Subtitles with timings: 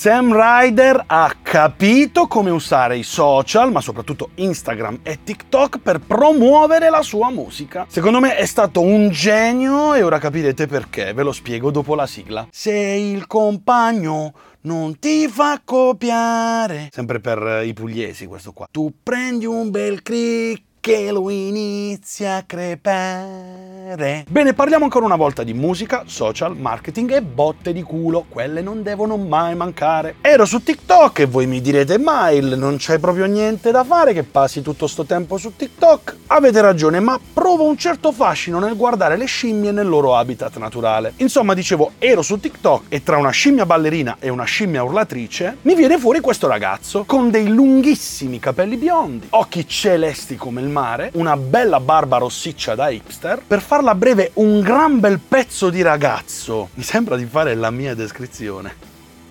[0.00, 6.88] Sam Ryder ha capito come usare i social, ma soprattutto Instagram e TikTok per promuovere
[6.88, 7.84] la sua musica.
[7.86, 12.06] Secondo me è stato un genio e ora capirete perché, ve lo spiego dopo la
[12.06, 12.48] sigla.
[12.50, 14.32] Sei il compagno
[14.62, 16.88] non ti fa copiare.
[16.90, 18.68] Sempre per i pugliesi questo qua.
[18.70, 24.24] Tu prendi un bel crick che lo inizia a crepare.
[24.28, 28.24] Bene, parliamo ancora una volta di musica, social, marketing e botte di culo.
[28.26, 30.14] Quelle non devono mai mancare.
[30.22, 34.22] Ero su TikTok e voi mi direte, Mail, non c'è proprio niente da fare che
[34.22, 36.16] passi tutto sto tempo su TikTok.
[36.28, 41.12] Avete ragione, ma provo un certo fascino nel guardare le scimmie nel loro habitat naturale.
[41.16, 45.74] Insomma, dicevo, ero su TikTok e tra una scimmia ballerina e una scimmia urlatrice mi
[45.74, 51.36] viene fuori questo ragazzo con dei lunghissimi capelli biondi, occhi celesti come il mare, una
[51.36, 56.70] bella barba rossiccia da hipster, per farla breve un gran bel pezzo di ragazzo.
[56.74, 58.88] Mi sembra di fare la mia descrizione.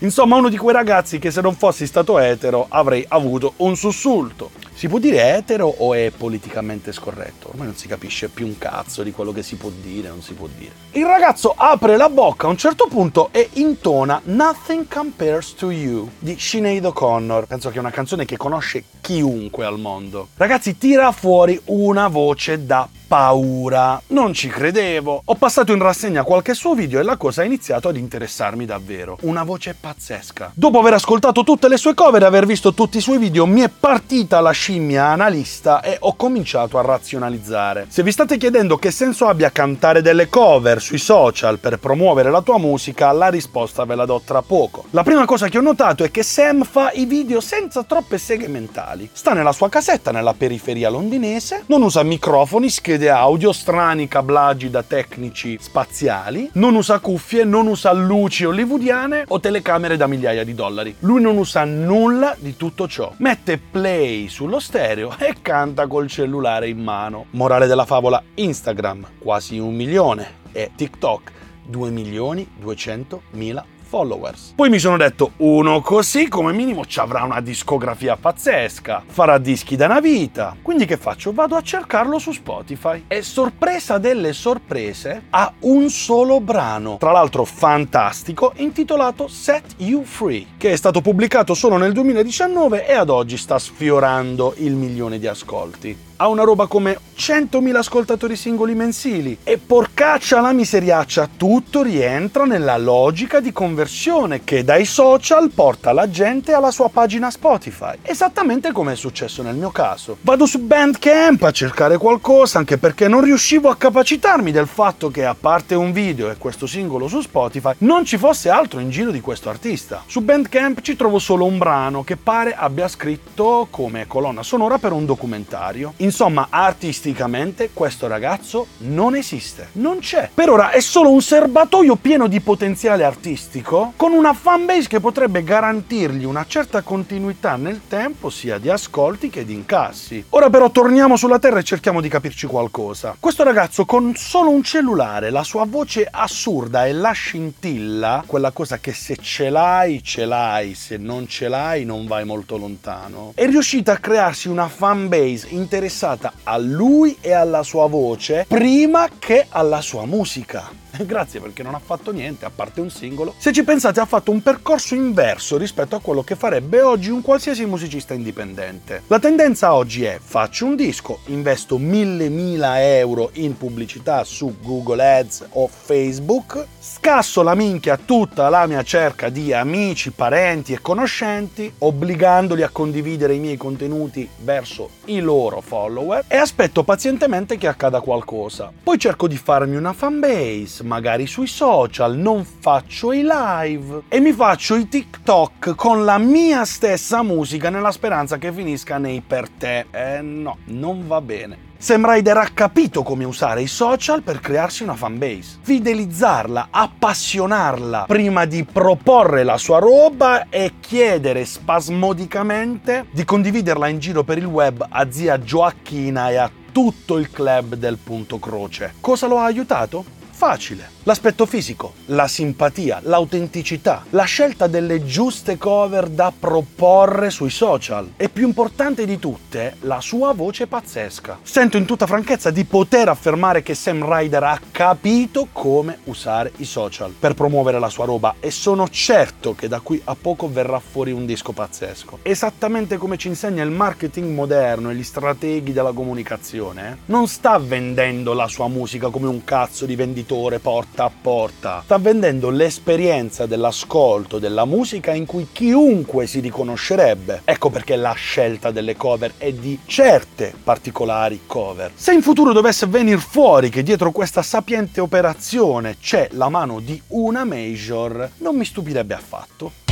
[0.00, 4.50] Insomma, uno di quei ragazzi che se non fossi stato etero avrei avuto un sussulto.
[4.80, 7.50] Si può dire etero o è politicamente scorretto?
[7.50, 10.32] Ormai non si capisce più un cazzo di quello che si può dire non si
[10.32, 10.72] può dire.
[10.92, 16.10] Il ragazzo apre la bocca a un certo punto e intona Nothing Compares to You
[16.18, 17.44] di Sinead O'Connor.
[17.44, 20.28] Penso che è una canzone che conosce chiunque al mondo.
[20.38, 24.00] Ragazzi, tira fuori una voce da paura.
[24.08, 25.22] Non ci credevo.
[25.24, 29.18] Ho passato in rassegna qualche suo video e la cosa ha iniziato ad interessarmi davvero.
[29.22, 30.52] Una voce pazzesca.
[30.54, 33.62] Dopo aver ascoltato tutte le sue cover e aver visto tutti i suoi video, mi
[33.62, 37.86] è partita la scimmia analista e ho cominciato a razionalizzare.
[37.88, 42.42] Se vi state chiedendo che senso abbia cantare delle cover sui social per promuovere la
[42.42, 44.84] tua musica, la risposta ve la do tra poco.
[44.90, 48.46] La prima cosa che ho notato è che Sam fa i video senza troppe seghe
[48.46, 49.10] mentali.
[49.12, 54.82] Sta nella sua casetta nella periferia londinese, non usa microfoni, schede audio, strani cablaggi da
[54.82, 60.94] tecnici spaziali, non usa cuffie, non usa luci hollywoodiane o telecamere da migliaia di dollari.
[61.00, 63.12] Lui non usa nulla di tutto ciò.
[63.16, 67.26] Mette play sullo stereo e canta col cellulare in mano.
[67.30, 71.32] Morale della favola Instagram, quasi un milione e TikTok
[71.66, 74.52] 2 milioni 200 mila followers.
[74.54, 79.74] Poi mi sono detto, uno così come minimo ci avrà una discografia pazzesca, farà dischi
[79.74, 80.56] da una vita.
[80.62, 81.32] Quindi che faccio?
[81.32, 83.04] Vado a cercarlo su Spotify.
[83.08, 90.46] E sorpresa delle sorprese, ha un solo brano, tra l'altro fantastico, intitolato Set You Free,
[90.56, 95.26] che è stato pubblicato solo nel 2019 e ad oggi sta sfiorando il milione di
[95.26, 102.44] ascolti ha una roba come 100.000 ascoltatori singoli mensili e porcaccia la miseriaccia, tutto rientra
[102.44, 108.70] nella logica di conversione che dai social porta la gente alla sua pagina Spotify, esattamente
[108.70, 110.18] come è successo nel mio caso.
[110.20, 115.24] Vado su Bandcamp a cercare qualcosa anche perché non riuscivo a capacitarmi del fatto che
[115.24, 119.10] a parte un video e questo singolo su Spotify non ci fosse altro in giro
[119.10, 120.02] di questo artista.
[120.06, 124.92] Su Bandcamp ci trovo solo un brano che pare abbia scritto come colonna sonora per
[124.92, 125.94] un documentario.
[125.96, 130.28] In Insomma, artisticamente questo ragazzo non esiste, non c'è.
[130.34, 135.44] Per ora è solo un serbatoio pieno di potenziale artistico con una fanbase che potrebbe
[135.44, 140.24] garantirgli una certa continuità nel tempo sia di ascolti che di incassi.
[140.30, 143.14] Ora però torniamo sulla Terra e cerchiamo di capirci qualcosa.
[143.20, 148.78] Questo ragazzo con solo un cellulare, la sua voce assurda e la scintilla, quella cosa
[148.78, 153.46] che se ce l'hai ce l'hai, se non ce l'hai non vai molto lontano, è
[153.46, 159.46] riuscita a crearsi una fanbase interessante interessata a lui e alla sua voce prima che
[159.50, 160.80] alla sua musica.
[161.06, 163.34] Grazie perché non ha fatto niente, a parte un singolo.
[163.38, 167.22] Se ci pensate ha fatto un percorso inverso rispetto a quello che farebbe oggi un
[167.22, 169.02] qualsiasi musicista indipendente.
[169.06, 175.18] La tendenza oggi è faccio un disco, investo mille mila euro in pubblicità su Google
[175.18, 180.80] Ads o Facebook, scasso la minchia a tutta la mia cerca di amici, parenti e
[180.80, 185.89] conoscenti, obbligandoli a condividere i miei contenuti verso i loro follower
[186.28, 188.72] e aspetto pazientemente che accada qualcosa.
[188.82, 194.32] Poi cerco di farmi una fanbase, magari sui social, non faccio i live e mi
[194.32, 199.86] faccio i TikTok con la mia stessa musica nella speranza che finisca nei per te.
[199.90, 201.69] Eh no, non va bene.
[201.82, 208.44] Sam Ryder ha capito come usare i social per crearsi una fanbase, fidelizzarla, appassionarla prima
[208.44, 214.86] di proporre la sua roba e chiedere spasmodicamente di condividerla in giro per il web
[214.86, 218.96] a zia Gioacchina e a tutto il club del punto croce.
[219.00, 220.04] Cosa lo ha aiutato?
[220.32, 228.12] Facile L'aspetto fisico, la simpatia, l'autenticità, la scelta delle giuste cover da proporre sui social
[228.18, 231.38] e più importante di tutte, la sua voce pazzesca.
[231.40, 236.66] Sento in tutta franchezza di poter affermare che Sam Ryder ha capito come usare i
[236.66, 240.80] social per promuovere la sua roba e sono certo che da qui a poco verrà
[240.80, 242.18] fuori un disco pazzesco.
[242.20, 248.34] Esattamente come ci insegna il marketing moderno e gli strateghi della comunicazione, non sta vendendo
[248.34, 251.82] la sua musica come un cazzo di venditore porta porta a porta.
[251.84, 257.42] Sta vendendo l'esperienza dell'ascolto della musica in cui chiunque si riconoscerebbe.
[257.44, 261.92] Ecco perché la scelta delle cover è di certe particolari cover.
[261.94, 267.00] Se in futuro dovesse venire fuori che dietro questa sapiente operazione c'è la mano di
[267.08, 269.89] una major, non mi stupirebbe affatto.